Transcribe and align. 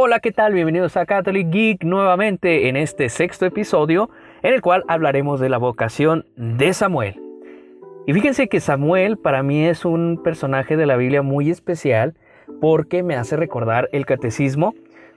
Hola, 0.00 0.20
¿qué 0.20 0.30
tal? 0.30 0.54
Bienvenidos 0.54 0.96
a 0.96 1.06
Catholic 1.06 1.50
Geek 1.50 1.82
nuevamente 1.82 2.68
en 2.68 2.76
este 2.76 3.08
sexto 3.08 3.46
episodio 3.46 4.10
en 4.44 4.54
el 4.54 4.62
cual 4.62 4.84
hablaremos 4.86 5.40
de 5.40 5.48
la 5.48 5.58
vocación 5.58 6.24
de 6.36 6.72
Samuel. 6.72 7.20
Y 8.06 8.12
fíjense 8.12 8.48
que 8.48 8.60
Samuel 8.60 9.18
para 9.18 9.42
mí 9.42 9.66
es 9.66 9.84
un 9.84 10.20
personaje 10.22 10.76
de 10.76 10.86
la 10.86 10.94
Biblia 10.94 11.22
muy 11.22 11.50
especial 11.50 12.14
porque 12.60 13.02
me 13.02 13.16
hace 13.16 13.36
recordar 13.36 13.88
el 13.90 14.06
catecismo. 14.06 14.72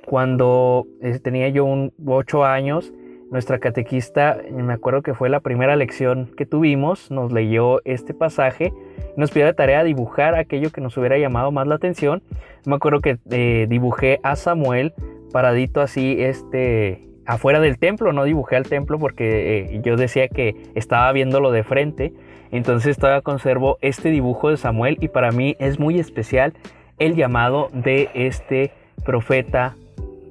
Cuando 0.07 0.87
eh, 0.99 1.19
tenía 1.19 1.49
yo 1.49 1.63
un 1.63 1.93
8 2.03 2.43
años, 2.43 2.91
nuestra 3.31 3.59
catequista, 3.59 4.37
me 4.51 4.73
acuerdo 4.73 5.01
que 5.01 5.13
fue 5.13 5.29
la 5.29 5.39
primera 5.39 5.75
lección 5.77 6.29
que 6.35 6.45
tuvimos, 6.45 7.09
nos 7.09 7.31
leyó 7.31 7.79
este 7.85 8.13
pasaje, 8.13 8.73
nos 9.15 9.31
pidió 9.31 9.45
la 9.45 9.53
tarea 9.53 9.79
de 9.79 9.85
dibujar 9.85 10.35
aquello 10.35 10.69
que 10.71 10.81
nos 10.81 10.97
hubiera 10.97 11.17
llamado 11.17 11.51
más 11.51 11.65
la 11.65 11.75
atención. 11.75 12.21
Me 12.65 12.75
acuerdo 12.75 12.99
que 12.99 13.17
eh, 13.31 13.67
dibujé 13.69 14.19
a 14.21 14.35
Samuel 14.35 14.93
paradito 15.31 15.79
así, 15.79 16.17
este, 16.19 17.07
afuera 17.25 17.61
del 17.61 17.79
templo, 17.79 18.11
no 18.11 18.25
dibujé 18.25 18.57
al 18.57 18.67
templo 18.67 18.99
porque 18.99 19.59
eh, 19.59 19.81
yo 19.81 19.95
decía 19.95 20.27
que 20.27 20.55
estaba 20.75 21.09
viéndolo 21.13 21.51
de 21.51 21.63
frente, 21.63 22.13
entonces 22.51 22.97
todavía 22.97 23.21
conservo 23.21 23.77
este 23.81 24.09
dibujo 24.09 24.49
de 24.49 24.57
Samuel 24.57 24.97
y 24.99 25.07
para 25.07 25.31
mí 25.31 25.55
es 25.57 25.79
muy 25.79 25.99
especial 25.99 26.53
el 26.99 27.15
llamado 27.15 27.69
de 27.71 28.09
este 28.13 28.71
profeta 29.05 29.75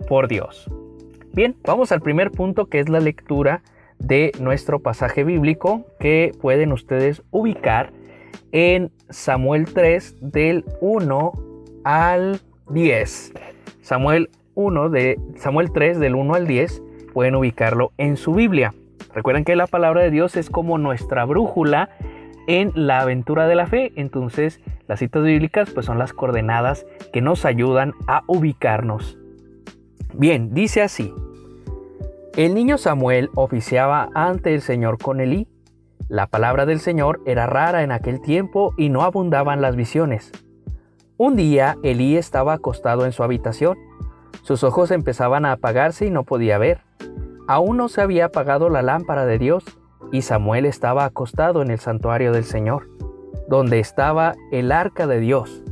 por 0.07 0.29
Dios. 0.29 0.71
Bien, 1.33 1.55
vamos 1.65 1.93
al 1.93 2.01
primer 2.01 2.33
punto 2.33 2.67
que 2.67 2.81
es 2.81 2.89
la 2.89 2.99
lectura 2.99 3.63
de 4.01 4.33
nuestro 4.41 4.81
pasaje 4.81 5.23
bíblico 5.23 5.87
que 6.01 6.33
pueden 6.41 6.73
ustedes 6.73 7.23
ubicar 7.31 7.93
en 8.51 8.91
Samuel 9.11 9.67
3 9.73 10.17
del 10.21 10.65
1 10.81 11.33
al 11.85 12.41
10. 12.71 13.33
Samuel 13.81 14.31
1 14.57 14.89
de 14.89 15.21
Samuel 15.37 15.71
3 15.71 16.01
del 16.01 16.17
1 16.17 16.35
al 16.35 16.49
10 16.49 16.83
pueden 17.15 17.37
ubicarlo 17.37 17.93
en 17.97 18.17
su 18.17 18.35
Biblia. 18.35 18.75
Recuerden 19.15 19.45
que 19.45 19.55
la 19.55 19.69
palabra 19.69 20.03
de 20.03 20.11
Dios 20.11 20.37
es 20.37 20.51
como 20.51 20.79
nuestra 20.79 21.25
brújula 21.27 21.91
en 22.49 22.73
la 22.75 23.03
aventura 23.03 23.47
de 23.47 23.55
la 23.55 23.69
fe, 23.69 23.93
entonces 23.95 24.61
las 24.89 24.99
citas 24.99 25.23
bíblicas 25.23 25.71
pues 25.71 25.87
son 25.87 25.97
las 25.97 26.13
coordenadas 26.13 26.87
que 27.13 27.21
nos 27.21 27.45
ayudan 27.45 27.93
a 28.09 28.25
ubicarnos. 28.27 29.20
Bien, 30.15 30.53
dice 30.53 30.83
así. 30.83 31.15
El 32.37 32.55
niño 32.55 32.79
Samuel 32.79 33.31
oficiaba 33.35 34.09
ante 34.15 34.55
el 34.55 34.63
Señor 34.63 34.99
con 34.99 35.21
Elí. 35.21 35.49
La 36.09 36.27
palabra 36.27 36.67
del 36.67 36.81
Señor 36.81 37.21
era 37.27 37.47
rara 37.47 37.83
en 37.83 37.93
aquel 37.93 38.21
tiempo 38.21 38.75
y 38.77 38.89
no 38.89 39.03
abundaban 39.03 39.61
las 39.61 39.77
visiones. 39.77 40.33
Un 41.17 41.37
día 41.37 41.77
Elí 41.83 42.17
estaba 42.17 42.55
acostado 42.55 43.05
en 43.05 43.13
su 43.13 43.23
habitación. 43.23 43.79
Sus 44.43 44.65
ojos 44.65 44.91
empezaban 44.91 45.45
a 45.45 45.53
apagarse 45.53 46.07
y 46.07 46.11
no 46.11 46.25
podía 46.25 46.59
ver. 46.59 46.81
Aún 47.47 47.77
no 47.77 47.89
se 47.89 48.01
había 48.01 48.27
apagado 48.27 48.71
la 48.71 48.83
lámpara 48.83 49.27
de 49.27 49.39
Dios 49.39 49.65
y 50.13 50.23
Samuel 50.23 50.67
estaba 50.67 51.05
acostado 51.05 51.63
en 51.63 51.71
el 51.71 51.79
santuario 51.79 52.33
del 52.33 52.45
Señor, 52.45 52.89
donde 53.49 53.81
estaba 53.81 54.35
el 54.51 54.73
arca 54.73 55.07
de 55.07 55.21
Dios. 55.21 55.63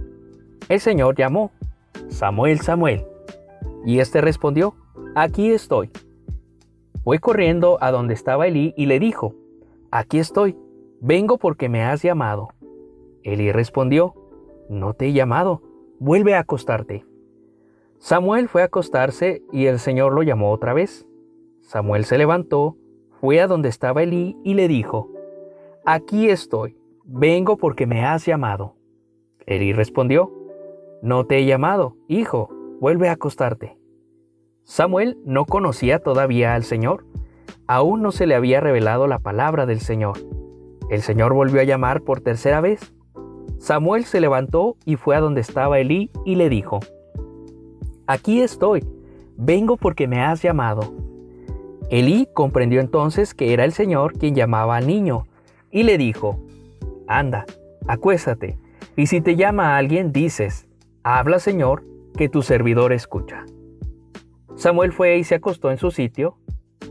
El 0.69 0.81
Señor 0.81 1.17
llamó, 1.17 1.51
Samuel, 2.09 2.61
Samuel. 2.61 3.05
Y 3.85 4.01
éste 4.01 4.21
respondió, 4.21 4.75
aquí 5.15 5.51
estoy. 5.51 5.91
Fue 7.05 7.19
corriendo 7.19 7.79
a 7.81 7.91
donde 7.91 8.15
estaba 8.15 8.47
Elí 8.47 8.75
y 8.77 8.87
le 8.87 8.99
dijo, 8.99 9.35
aquí 9.91 10.19
estoy, 10.19 10.57
vengo 11.01 11.39
porque 11.39 11.69
me 11.69 11.83
has 11.83 12.03
llamado. 12.03 12.51
Elí 13.23 13.51
respondió, 13.53 14.15
no 14.69 14.95
te 14.95 15.07
he 15.07 15.13
llamado, 15.13 15.63
vuelve 15.99 16.35
a 16.35 16.41
acostarte. 16.41 17.07
Samuel 17.99 18.49
fue 18.49 18.63
a 18.63 18.67
acostarse 18.67 19.43
y 19.53 19.67
el 19.67 19.79
Señor 19.79 20.13
lo 20.13 20.23
llamó 20.23 20.53
otra 20.53 20.73
vez. 20.73 21.07
Samuel 21.63 22.05
se 22.05 22.19
levantó, 22.19 22.77
fue 23.21 23.41
a 23.41 23.47
donde 23.47 23.69
estaba 23.69 24.03
Elí 24.03 24.37
y 24.45 24.55
le 24.55 24.69
dijo, 24.69 25.11
aquí 25.85 26.29
estoy, 26.29 26.77
vengo 27.05 27.57
porque 27.57 27.87
me 27.87 28.05
has 28.05 28.25
llamado. 28.27 28.75
Elí 29.47 29.73
respondió, 29.73 30.33
no 31.03 31.27
te 31.27 31.39
he 31.39 31.47
llamado, 31.47 31.97
hijo, 32.07 32.51
vuelve 32.81 33.09
a 33.09 33.13
acostarte. 33.13 33.77
Samuel 34.65 35.19
no 35.25 35.47
conocía 35.47 35.99
todavía 35.99 36.55
al 36.55 36.65
Señor, 36.65 37.07
aún 37.67 38.03
no 38.03 38.13
se 38.13 38.27
le 38.27 38.35
había 38.35 38.61
revelado 38.61 39.07
la 39.07 39.19
palabra 39.19 39.67
del 39.67 39.81
Señor. 39.81 40.19
El 40.91 41.03
Señor 41.03 41.35
volvió 41.35 41.61
a 41.61 41.65
llamar 41.65 42.03
por 42.03 42.21
tercera 42.21 42.61
vez. 42.61 42.93
Samuel 43.59 44.05
se 44.05 44.21
levantó 44.21 44.77
y 44.85 44.97
fue 44.97 45.17
a 45.17 45.21
donde 45.21 45.41
estaba 45.41 45.79
Elí 45.79 46.11
y 46.25 46.37
le 46.37 46.49
dijo, 46.49 46.81
Aquí 48.07 48.41
estoy, 48.41 48.87
vengo 49.37 49.77
porque 49.77 50.07
me 50.07 50.21
has 50.23 50.43
llamado. 50.43 50.95
Elí 51.91 52.29
comprendió 52.33 52.81
entonces 52.81 53.35
que 53.35 53.53
era 53.53 53.65
el 53.65 53.73
Señor 53.73 54.13
quien 54.13 54.35
llamaba 54.35 54.77
al 54.77 54.87
niño 54.87 55.27
y 55.71 55.83
le 55.83 55.99
dijo, 55.99 56.39
Anda, 57.07 57.47
acuéstate, 57.87 58.59
y 58.97 59.07
si 59.07 59.21
te 59.21 59.37
llama 59.37 59.77
alguien 59.77 60.13
dices, 60.13 60.69
Habla 61.03 61.39
Señor, 61.39 61.85
que 62.19 62.29
tu 62.29 62.43
servidor 62.43 62.93
escucha. 62.93 63.47
Samuel 64.57 64.93
fue 64.93 65.19
y 65.19 65.25
se 65.25 65.37
acostó 65.37 65.71
en 65.71 65.79
su 65.79 65.93
sitio. 65.93 66.37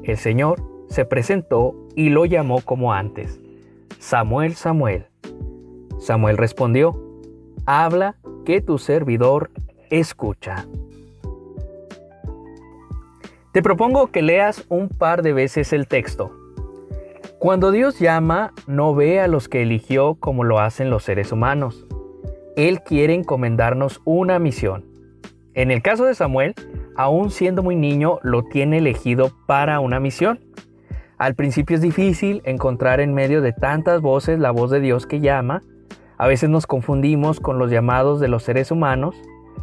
El 0.04 0.16
Señor 0.16 0.64
se 0.88 1.04
presentó 1.04 1.76
y 1.98 2.08
lo 2.10 2.24
llamó 2.24 2.62
como 2.62 2.94
antes. 2.94 3.42
Samuel, 4.00 4.56
Samuel. 4.56 5.08
Samuel 6.00 6.38
respondió, 6.38 6.98
Habla 7.66 8.16
que 8.46 8.62
tu 8.62 8.78
servidor 8.78 9.52
escucha. 9.90 10.66
Te 13.52 13.62
propongo 13.62 14.08
que 14.08 14.22
leas 14.22 14.64
un 14.70 14.88
par 14.88 15.24
de 15.24 15.34
veces 15.34 15.74
el 15.74 15.90
texto. 15.90 16.32
Cuando 17.38 17.72
Dios 17.72 18.00
llama, 18.00 18.54
no 18.66 18.96
ve 18.96 19.20
a 19.20 19.28
los 19.28 19.50
que 19.50 19.62
eligió 19.62 20.16
como 20.16 20.46
lo 20.46 20.62
hacen 20.62 20.90
los 20.90 21.04
seres 21.04 21.34
humanos. 21.34 21.86
Él 22.56 22.82
quiere 22.82 23.14
encomendarnos 23.14 24.00
una 24.06 24.40
misión. 24.40 24.97
En 25.58 25.72
el 25.72 25.82
caso 25.82 26.06
de 26.06 26.14
Samuel, 26.14 26.54
aún 26.96 27.32
siendo 27.32 27.64
muy 27.64 27.76
niño, 27.76 28.20
lo 28.22 28.44
tiene 28.44 28.78
elegido 28.78 29.32
para 29.48 29.80
una 29.80 30.00
misión. 30.00 30.40
Al 31.18 31.34
principio 31.34 31.76
es 31.76 31.82
difícil 31.82 32.44
encontrar 32.46 33.00
en 33.00 33.16
medio 33.16 33.42
de 33.42 33.54
tantas 33.54 34.02
voces 34.02 34.38
la 34.38 34.52
voz 34.52 34.70
de 34.70 34.82
Dios 34.82 35.08
que 35.08 35.20
llama. 35.20 35.64
A 36.20 36.28
veces 36.28 36.52
nos 36.52 36.68
confundimos 36.68 37.40
con 37.40 37.58
los 37.58 37.72
llamados 37.72 38.20
de 38.20 38.28
los 38.28 38.44
seres 38.44 38.70
humanos, 38.70 39.16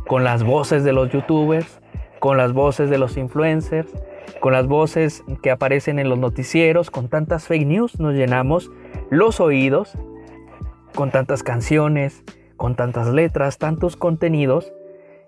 con 0.08 0.24
las 0.24 0.42
voces 0.42 0.82
de 0.82 0.92
los 0.92 1.10
youtubers, 1.10 1.80
con 2.18 2.38
las 2.38 2.52
voces 2.52 2.90
de 2.90 2.98
los 2.98 3.16
influencers, 3.16 3.92
con 4.40 4.52
las 4.52 4.66
voces 4.66 5.22
que 5.44 5.52
aparecen 5.52 6.00
en 6.00 6.08
los 6.08 6.18
noticieros, 6.18 6.90
con 6.90 7.08
tantas 7.08 7.46
fake 7.46 7.68
news 7.68 8.00
nos 8.00 8.14
llenamos 8.14 8.68
los 9.10 9.38
oídos, 9.38 9.96
con 10.92 11.12
tantas 11.12 11.44
canciones, 11.44 12.24
con 12.56 12.74
tantas 12.74 13.06
letras, 13.10 13.58
tantos 13.58 13.94
contenidos 13.94 14.72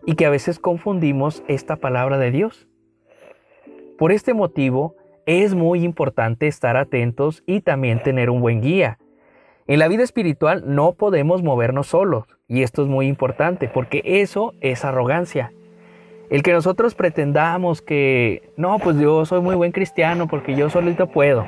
y 0.07 0.15
que 0.15 0.25
a 0.25 0.31
veces 0.31 0.59
confundimos 0.59 1.43
esta 1.49 1.77
palabra 1.77 2.17
de 2.17 2.31
Dios. 2.31 2.69
Por 3.99 4.13
este 4.13 4.33
motivo, 4.33 4.95
es 5.27 5.55
muy 5.55 5.83
importante 5.83 6.47
estar 6.47 6.77
atentos 6.77 7.43
y 7.47 7.61
también 7.61 8.03
tener 8.03 8.31
un 8.31 8.41
buen 8.41 8.63
guía. 8.63 8.99
En 9.67 9.81
la 9.81 9.89
vida 9.89 10.05
espiritual 10.05 10.63
no 10.65 10.93
podemos 10.93 11.43
movernos 11.43 11.89
solos, 11.89 12.25
y 12.47 12.63
esto 12.63 12.83
es 12.83 12.89
muy 12.89 13.09
importante 13.09 13.69
porque 13.69 14.03
eso 14.05 14.55
es 14.61 14.85
arrogancia. 14.85 15.53
El 16.31 16.43
que 16.43 16.53
nosotros 16.53 16.95
pretendamos 16.95 17.83
que, 17.83 18.53
no, 18.57 18.79
pues 18.79 18.99
yo 18.99 19.25
soy 19.27 19.41
muy 19.41 19.57
buen 19.57 19.73
cristiano 19.73 20.29
porque 20.29 20.55
yo 20.55 20.71
solito 20.71 21.09
puedo. 21.09 21.45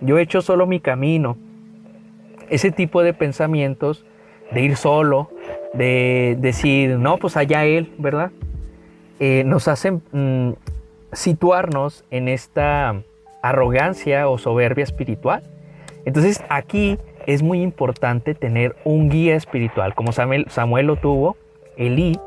Yo 0.00 0.18
he 0.18 0.22
hecho 0.22 0.42
solo 0.42 0.66
mi 0.66 0.80
camino. 0.80 1.36
Ese 2.48 2.70
tipo 2.70 3.02
de 3.02 3.12
pensamientos 3.12 4.04
de 4.52 4.60
ir 4.60 4.76
solo, 4.76 5.30
de 5.76 6.36
decir, 6.40 6.98
no, 6.98 7.18
pues 7.18 7.36
allá 7.36 7.64
él, 7.64 7.92
¿verdad? 7.98 8.30
Eh, 9.20 9.44
nos 9.46 9.68
hacen 9.68 10.02
mm, 10.12 10.52
situarnos 11.12 12.04
en 12.10 12.28
esta 12.28 13.02
arrogancia 13.42 14.28
o 14.28 14.38
soberbia 14.38 14.84
espiritual. 14.84 15.42
Entonces 16.04 16.42
aquí 16.48 16.98
es 17.26 17.42
muy 17.42 17.62
importante 17.62 18.34
tener 18.34 18.76
un 18.84 19.08
guía 19.08 19.34
espiritual, 19.34 19.94
como 19.94 20.12
Samuel, 20.12 20.46
Samuel 20.48 20.86
lo 20.86 20.96
tuvo, 20.96 21.36
Elí, 21.76 22.18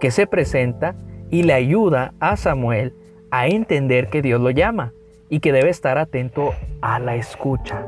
que 0.00 0.10
se 0.10 0.26
presenta 0.26 0.94
y 1.30 1.42
le 1.42 1.52
ayuda 1.52 2.14
a 2.20 2.36
Samuel 2.36 2.94
a 3.30 3.48
entender 3.48 4.08
que 4.08 4.22
Dios 4.22 4.40
lo 4.40 4.50
llama 4.50 4.92
y 5.28 5.40
que 5.40 5.52
debe 5.52 5.70
estar 5.70 5.98
atento 5.98 6.54
a 6.80 6.98
la 7.00 7.16
escucha. 7.16 7.84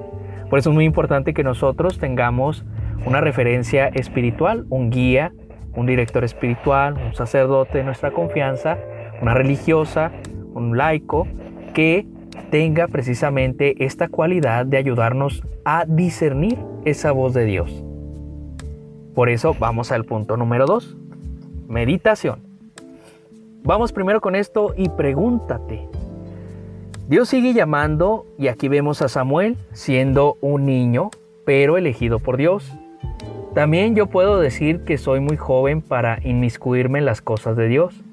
Por 0.50 0.58
eso 0.58 0.70
es 0.70 0.74
muy 0.74 0.84
importante 0.84 1.34
que 1.34 1.44
nosotros 1.44 1.98
tengamos 1.98 2.64
una 3.04 3.20
referencia 3.20 3.88
espiritual, 3.88 4.66
un 4.68 4.90
guía, 4.90 5.32
un 5.74 5.86
director 5.86 6.24
espiritual, 6.24 6.94
un 6.94 7.14
sacerdote 7.14 7.78
de 7.78 7.84
nuestra 7.84 8.10
confianza, 8.10 8.78
una 9.22 9.34
religiosa, 9.34 10.12
un 10.54 10.76
laico, 10.76 11.26
que 11.74 12.06
tenga 12.50 12.88
precisamente 12.88 13.84
esta 13.84 14.08
cualidad 14.08 14.66
de 14.66 14.76
ayudarnos 14.76 15.42
a 15.64 15.84
discernir 15.86 16.58
esa 16.84 17.12
voz 17.12 17.34
de 17.34 17.44
Dios. 17.44 17.84
Por 19.14 19.28
eso 19.28 19.54
vamos 19.58 19.92
al 19.92 20.04
punto 20.04 20.36
número 20.36 20.66
2, 20.66 20.96
meditación. 21.68 22.40
Vamos 23.64 23.92
primero 23.92 24.20
con 24.20 24.34
esto 24.34 24.72
y 24.76 24.88
pregúntate. 24.88 25.86
Dios 27.08 27.28
sigue 27.28 27.52
llamando 27.52 28.26
y 28.38 28.48
aquí 28.48 28.68
vemos 28.68 29.02
a 29.02 29.08
Samuel 29.08 29.56
siendo 29.72 30.36
un 30.40 30.66
niño, 30.66 31.10
pero 31.44 31.76
elegido 31.76 32.18
por 32.18 32.36
Dios. 32.36 32.72
También 33.54 33.96
yo 33.96 34.06
puedo 34.06 34.38
decir 34.38 34.84
que 34.84 34.98
soy 34.98 35.20
muy 35.20 35.36
joven 35.36 35.82
para 35.82 36.20
inmiscuirme 36.22 37.00
en 37.00 37.04
las 37.04 37.22
cosas 37.22 37.56
de 37.56 37.68
Dios. 37.68 38.04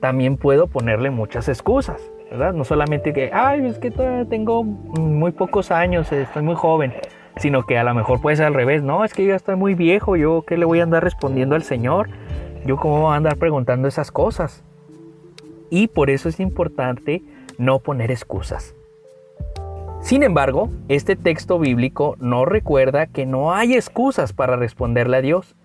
También 0.00 0.36
puedo 0.36 0.66
ponerle 0.66 1.10
muchas 1.10 1.48
excusas, 1.48 2.10
¿verdad? 2.30 2.54
No 2.54 2.64
solamente 2.64 3.12
que, 3.12 3.30
ay, 3.32 3.66
es 3.66 3.78
que 3.78 3.90
todavía 3.90 4.24
tengo 4.24 4.64
muy 4.64 5.32
pocos 5.32 5.70
años, 5.70 6.10
estoy 6.10 6.42
muy 6.42 6.54
joven, 6.54 6.94
sino 7.36 7.66
que 7.66 7.78
a 7.78 7.84
lo 7.84 7.94
mejor 7.94 8.20
puede 8.20 8.36
ser 8.36 8.46
al 8.46 8.54
revés, 8.54 8.82
no, 8.82 9.04
es 9.04 9.12
que 9.12 9.24
yo 9.24 9.34
estoy 9.34 9.56
muy 9.56 9.74
viejo, 9.74 10.16
yo 10.16 10.42
qué 10.46 10.56
le 10.56 10.64
voy 10.64 10.80
a 10.80 10.84
andar 10.84 11.04
respondiendo 11.04 11.54
al 11.54 11.62
Señor, 11.62 12.08
yo 12.64 12.76
cómo 12.76 13.02
voy 13.02 13.12
a 13.12 13.16
andar 13.16 13.36
preguntando 13.36 13.86
esas 13.86 14.10
cosas. 14.10 14.64
Y 15.70 15.86
por 15.86 16.10
eso 16.10 16.28
es 16.28 16.40
importante 16.40 17.22
no 17.58 17.78
poner 17.78 18.10
excusas. 18.10 18.74
Sin 20.00 20.22
embargo, 20.22 20.70
este 20.88 21.14
texto 21.14 21.58
bíblico 21.58 22.16
no 22.20 22.44
recuerda 22.44 23.06
que 23.06 23.26
no 23.26 23.52
hay 23.52 23.74
excusas 23.74 24.32
para 24.32 24.56
responderle 24.56 25.18
a 25.18 25.22
Dios, 25.22 25.56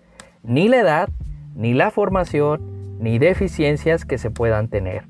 ni 0.42 0.68
la 0.68 0.78
edad, 0.78 1.08
ni 1.54 1.74
la 1.74 1.90
formación, 1.90 2.98
ni 3.00 3.18
deficiencias 3.18 4.04
que 4.04 4.18
se 4.18 4.30
puedan 4.30 4.68
tener. 4.68 5.04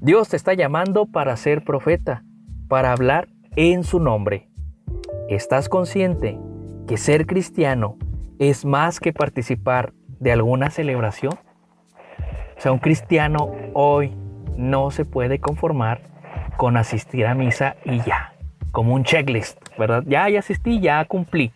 Dios 0.00 0.28
te 0.28 0.36
está 0.36 0.54
llamando 0.54 1.06
para 1.06 1.36
ser 1.36 1.64
profeta, 1.64 2.22
para 2.68 2.92
hablar 2.92 3.28
en 3.56 3.82
su 3.82 3.98
nombre. 3.98 4.48
¿Estás 5.28 5.68
consciente 5.68 6.38
que 6.86 6.96
ser 6.96 7.26
cristiano 7.26 7.96
es 8.38 8.64
más 8.64 9.00
que 9.00 9.12
participar 9.12 9.92
de 10.20 10.32
alguna 10.32 10.70
celebración? 10.70 11.34
O 12.56 12.60
sea, 12.60 12.72
un 12.72 12.78
cristiano 12.78 13.52
hoy 13.74 14.14
no 14.56 14.90
se 14.90 15.04
puede 15.04 15.40
conformar 15.40 16.02
con 16.56 16.76
asistir 16.76 17.26
a 17.26 17.34
misa 17.34 17.76
y 17.84 18.00
ya, 18.02 18.27
como 18.72 18.94
un 18.94 19.04
checklist, 19.04 19.58
¿verdad? 19.78 20.04
Ya, 20.06 20.28
ya 20.28 20.40
asistí, 20.40 20.80
ya 20.80 21.04
cumplí. 21.04 21.52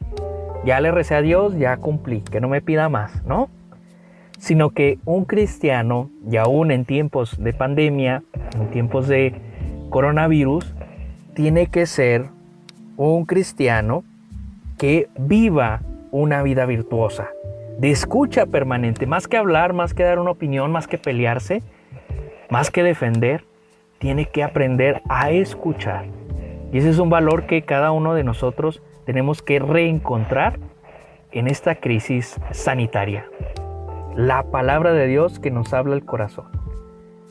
Ya 0.64 0.80
le 0.80 0.90
recé 0.90 1.14
a 1.14 1.22
Dios, 1.22 1.56
ya 1.58 1.76
cumplí, 1.76 2.20
que 2.20 2.40
no 2.40 2.48
me 2.48 2.60
pida 2.60 2.88
más, 2.88 3.24
¿no? 3.24 3.48
Sino 4.38 4.70
que 4.70 4.98
un 5.04 5.24
cristiano, 5.24 6.10
y 6.30 6.36
aún 6.36 6.70
en 6.70 6.84
tiempos 6.84 7.42
de 7.42 7.52
pandemia, 7.52 8.22
en 8.54 8.70
tiempos 8.70 9.08
de 9.08 9.34
coronavirus, 9.90 10.74
tiene 11.34 11.66
que 11.66 11.86
ser 11.86 12.26
un 12.96 13.24
cristiano 13.24 14.04
que 14.78 15.08
viva 15.18 15.80
una 16.10 16.42
vida 16.42 16.66
virtuosa, 16.66 17.28
de 17.78 17.90
escucha 17.90 18.46
permanente, 18.46 19.06
más 19.06 19.28
que 19.28 19.36
hablar, 19.36 19.72
más 19.72 19.94
que 19.94 20.02
dar 20.02 20.18
una 20.18 20.30
opinión, 20.30 20.70
más 20.70 20.86
que 20.86 20.98
pelearse, 20.98 21.62
más 22.50 22.70
que 22.70 22.82
defender, 22.82 23.44
tiene 23.98 24.26
que 24.26 24.42
aprender 24.42 25.02
a 25.08 25.30
escuchar. 25.30 26.06
Y 26.72 26.78
ese 26.78 26.88
es 26.88 26.98
un 26.98 27.10
valor 27.10 27.46
que 27.46 27.62
cada 27.62 27.92
uno 27.92 28.14
de 28.14 28.24
nosotros 28.24 28.82
tenemos 29.04 29.42
que 29.42 29.58
reencontrar 29.58 30.58
en 31.30 31.46
esta 31.46 31.74
crisis 31.74 32.40
sanitaria. 32.50 33.26
La 34.16 34.44
palabra 34.44 34.92
de 34.92 35.06
Dios 35.06 35.38
que 35.38 35.50
nos 35.50 35.74
habla 35.74 35.94
el 35.94 36.04
corazón. 36.04 36.46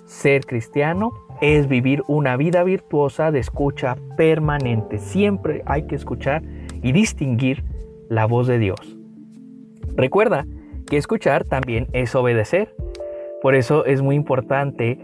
Ser 0.05 0.45
cristiano 0.45 1.11
es 1.41 1.67
vivir 1.67 2.03
una 2.07 2.38
vida 2.38 2.63
virtuosa 2.63 3.31
de 3.31 3.39
escucha 3.39 3.97
permanente. 4.15 4.99
Siempre 4.99 5.63
hay 5.65 5.87
que 5.87 5.95
escuchar 5.95 6.44
y 6.83 6.91
distinguir 6.91 7.63
la 8.09 8.25
voz 8.25 8.45
de 8.45 8.59
Dios. 8.59 8.97
Recuerda 9.95 10.45
que 10.85 10.97
escuchar 10.97 11.45
también 11.45 11.87
es 11.94 12.13
obedecer. 12.13 12.75
Por 13.41 13.55
eso 13.55 13.85
es 13.85 14.03
muy 14.03 14.15
importante 14.15 14.99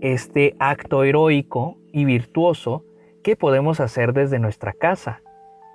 este 0.00 0.54
acto 0.60 1.02
heroico 1.02 1.78
y 1.92 2.04
virtuoso 2.04 2.84
que 3.22 3.36
podemos 3.36 3.80
hacer 3.80 4.12
desde 4.12 4.38
nuestra 4.38 4.72
casa, 4.72 5.20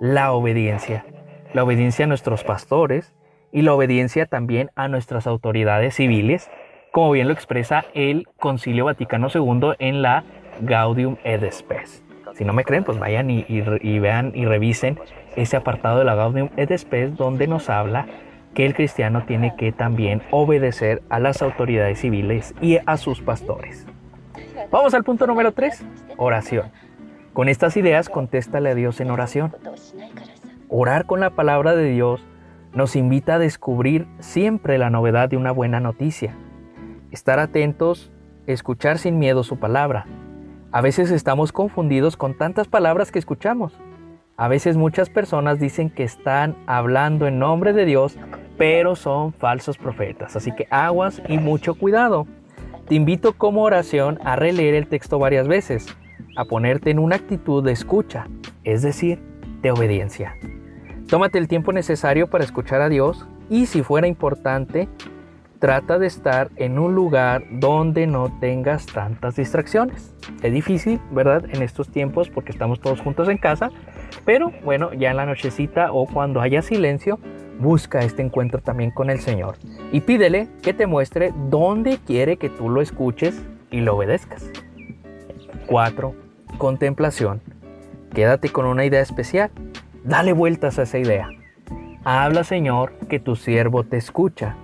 la 0.00 0.32
obediencia. 0.32 1.04
La 1.52 1.64
obediencia 1.64 2.04
a 2.04 2.08
nuestros 2.08 2.44
pastores 2.44 3.14
y 3.52 3.62
la 3.62 3.74
obediencia 3.74 4.26
también 4.26 4.70
a 4.74 4.88
nuestras 4.88 5.26
autoridades 5.26 5.94
civiles, 5.94 6.50
como 6.92 7.12
bien 7.12 7.28
lo 7.28 7.32
expresa 7.32 7.84
el 7.94 8.26
Concilio 8.38 8.84
Vaticano 8.86 9.28
II 9.32 9.74
en 9.78 10.02
la 10.02 10.24
Gaudium 10.60 11.16
et 11.24 11.50
Spes. 11.52 12.02
Si 12.34 12.44
no 12.44 12.52
me 12.52 12.64
creen, 12.64 12.84
pues 12.84 12.98
vayan 12.98 13.30
y, 13.30 13.46
y 13.48 13.98
vean 13.98 14.32
y 14.34 14.44
revisen 14.44 14.98
ese 15.36 15.56
apartado 15.56 15.98
de 15.98 16.04
la 16.04 16.14
Gaudium 16.14 16.50
et 16.56 16.76
Spes 16.76 17.16
donde 17.16 17.46
nos 17.46 17.70
habla 17.70 18.06
que 18.54 18.66
el 18.66 18.74
cristiano 18.74 19.24
tiene 19.26 19.54
que 19.56 19.72
también 19.72 20.22
obedecer 20.30 21.02
a 21.10 21.20
las 21.20 21.42
autoridades 21.42 22.00
civiles 22.00 22.54
y 22.60 22.78
a 22.84 22.96
sus 22.96 23.20
pastores. 23.20 23.86
Vamos 24.70 24.94
al 24.94 25.04
punto 25.04 25.26
número 25.26 25.52
3, 25.52 25.84
oración. 26.16 26.72
Con 27.36 27.50
estas 27.50 27.76
ideas, 27.76 28.08
contéstale 28.08 28.70
a 28.70 28.74
Dios 28.74 28.98
en 28.98 29.10
oración. 29.10 29.54
Orar 30.70 31.04
con 31.04 31.20
la 31.20 31.28
palabra 31.28 31.76
de 31.76 31.90
Dios 31.90 32.26
nos 32.72 32.96
invita 32.96 33.34
a 33.34 33.38
descubrir 33.38 34.06
siempre 34.20 34.78
la 34.78 34.88
novedad 34.88 35.28
de 35.28 35.36
una 35.36 35.52
buena 35.52 35.78
noticia. 35.78 36.34
Estar 37.10 37.38
atentos, 37.38 38.10
escuchar 38.46 38.96
sin 38.96 39.18
miedo 39.18 39.44
su 39.44 39.58
palabra. 39.58 40.06
A 40.72 40.80
veces 40.80 41.10
estamos 41.10 41.52
confundidos 41.52 42.16
con 42.16 42.32
tantas 42.32 42.68
palabras 42.68 43.12
que 43.12 43.18
escuchamos. 43.18 43.78
A 44.38 44.48
veces 44.48 44.78
muchas 44.78 45.10
personas 45.10 45.60
dicen 45.60 45.90
que 45.90 46.04
están 46.04 46.56
hablando 46.66 47.26
en 47.26 47.38
nombre 47.38 47.74
de 47.74 47.84
Dios, 47.84 48.16
pero 48.56 48.96
son 48.96 49.34
falsos 49.34 49.76
profetas. 49.76 50.36
Así 50.36 50.52
que 50.52 50.68
aguas 50.70 51.20
y 51.28 51.36
mucho 51.36 51.74
cuidado. 51.74 52.26
Te 52.88 52.94
invito 52.94 53.34
como 53.34 53.62
oración 53.62 54.18
a 54.24 54.36
releer 54.36 54.74
el 54.74 54.86
texto 54.86 55.18
varias 55.18 55.46
veces, 55.48 55.94
a 56.36 56.44
ponerte 56.44 56.90
en 56.90 56.98
una 56.98 57.16
actitud 57.16 57.64
de 57.64 57.72
escucha, 57.72 58.28
es 58.64 58.82
decir, 58.82 59.20
de 59.62 59.70
obediencia. 59.70 60.36
Tómate 61.08 61.38
el 61.38 61.48
tiempo 61.48 61.72
necesario 61.72 62.28
para 62.28 62.44
escuchar 62.44 62.80
a 62.80 62.88
Dios 62.88 63.26
y 63.48 63.66
si 63.66 63.82
fuera 63.82 64.06
importante, 64.06 64.88
trata 65.58 65.98
de 65.98 66.06
estar 66.06 66.50
en 66.56 66.78
un 66.78 66.94
lugar 66.94 67.44
donde 67.50 68.06
no 68.06 68.30
tengas 68.40 68.86
tantas 68.86 69.36
distracciones. 69.36 70.14
Es 70.42 70.52
difícil, 70.52 71.00
¿verdad? 71.10 71.44
En 71.52 71.62
estos 71.62 71.88
tiempos 71.88 72.28
porque 72.28 72.52
estamos 72.52 72.80
todos 72.80 73.00
juntos 73.00 73.28
en 73.28 73.38
casa, 73.38 73.70
pero 74.24 74.52
bueno, 74.64 74.92
ya 74.92 75.10
en 75.10 75.16
la 75.16 75.26
nochecita 75.26 75.92
o 75.92 76.06
cuando 76.06 76.40
haya 76.40 76.60
silencio, 76.60 77.18
busca 77.58 78.00
este 78.00 78.22
encuentro 78.22 78.60
también 78.60 78.90
con 78.90 79.08
el 79.08 79.20
Señor 79.20 79.56
y 79.92 80.02
pídele 80.02 80.48
que 80.62 80.74
te 80.74 80.86
muestre 80.86 81.32
dónde 81.48 81.98
quiere 82.04 82.36
que 82.36 82.50
tú 82.50 82.68
lo 82.68 82.82
escuches 82.82 83.42
y 83.70 83.80
lo 83.80 83.96
obedezcas. 83.96 84.50
4. 85.66 86.25
Contemplación. 86.58 87.42
Quédate 88.14 88.48
con 88.48 88.66
una 88.66 88.84
idea 88.84 89.00
especial. 89.00 89.50
Dale 90.04 90.32
vueltas 90.32 90.78
a 90.78 90.82
esa 90.82 90.98
idea. 90.98 91.28
Habla 92.04 92.44
Señor 92.44 92.92
que 93.08 93.18
tu 93.18 93.36
siervo 93.36 93.84
te 93.84 93.96
escucha. 93.96 94.56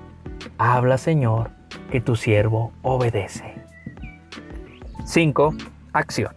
Habla 0.56 0.96
Señor 0.96 1.50
que 1.90 2.00
tu 2.00 2.16
siervo 2.16 2.72
obedece. 2.82 3.54
5. 5.04 5.54
Acción. 5.92 6.32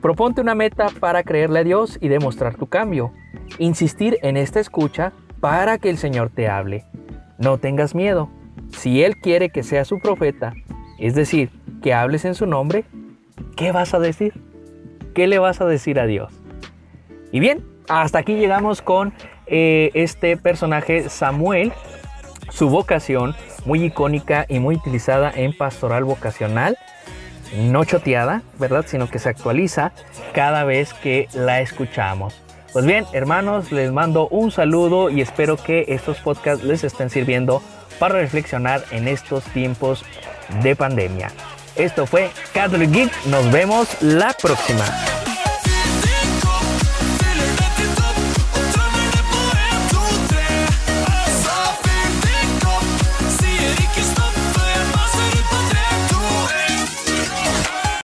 Proponte 0.00 0.40
una 0.40 0.54
meta 0.54 0.88
para 1.00 1.22
creerle 1.24 1.60
a 1.60 1.64
Dios 1.64 1.98
y 2.00 2.08
demostrar 2.08 2.54
tu 2.54 2.66
cambio. 2.66 3.12
Insistir 3.58 4.18
en 4.22 4.36
esta 4.36 4.60
escucha 4.60 5.12
para 5.40 5.78
que 5.78 5.90
el 5.90 5.98
Señor 5.98 6.30
te 6.30 6.48
hable. 6.48 6.84
No 7.38 7.58
tengas 7.58 7.94
miedo. 7.94 8.30
Si 8.70 9.02
Él 9.02 9.16
quiere 9.18 9.50
que 9.50 9.62
sea 9.62 9.84
su 9.84 9.98
profeta, 9.98 10.54
es 10.98 11.14
decir, 11.14 11.50
que 11.82 11.92
hables 11.92 12.24
en 12.24 12.34
su 12.34 12.46
nombre, 12.46 12.84
¿qué 13.56 13.72
vas 13.72 13.94
a 13.94 13.98
decir? 13.98 14.43
¿Qué 15.14 15.28
le 15.28 15.38
vas 15.38 15.60
a 15.60 15.64
decir 15.64 16.00
a 16.00 16.06
Dios? 16.06 16.32
Y 17.30 17.38
bien, 17.38 17.64
hasta 17.88 18.18
aquí 18.18 18.34
llegamos 18.34 18.82
con 18.82 19.14
eh, 19.46 19.90
este 19.94 20.36
personaje 20.36 21.08
Samuel, 21.08 21.72
su 22.50 22.68
vocación 22.68 23.36
muy 23.64 23.84
icónica 23.84 24.44
y 24.48 24.58
muy 24.58 24.74
utilizada 24.74 25.30
en 25.34 25.56
pastoral 25.56 26.04
vocacional, 26.04 26.76
no 27.56 27.84
choteada, 27.84 28.42
¿verdad? 28.58 28.84
Sino 28.88 29.08
que 29.08 29.20
se 29.20 29.28
actualiza 29.28 29.92
cada 30.32 30.64
vez 30.64 30.92
que 30.94 31.28
la 31.32 31.60
escuchamos. 31.60 32.40
Pues 32.72 32.84
bien, 32.84 33.04
hermanos, 33.12 33.70
les 33.70 33.92
mando 33.92 34.26
un 34.28 34.50
saludo 34.50 35.10
y 35.10 35.20
espero 35.20 35.56
que 35.56 35.84
estos 35.88 36.18
podcasts 36.18 36.64
les 36.64 36.82
estén 36.82 37.08
sirviendo 37.08 37.62
para 38.00 38.14
reflexionar 38.14 38.82
en 38.90 39.06
estos 39.06 39.44
tiempos 39.44 40.04
de 40.62 40.74
pandemia. 40.74 41.30
Esto 41.76 42.06
fue 42.06 42.30
Catholic 42.52 42.90
Geek, 42.90 43.26
nos 43.26 43.50
vemos 43.50 43.88
la 44.00 44.32
próxima. 44.32 44.84